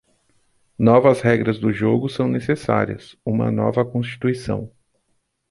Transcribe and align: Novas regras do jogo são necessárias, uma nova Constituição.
Novas 0.79 1.21
regras 1.21 1.59
do 1.59 1.71
jogo 1.71 2.09
são 2.09 2.27
necessárias, 2.27 3.15
uma 3.23 3.51
nova 3.51 3.85
Constituição. 3.85 4.71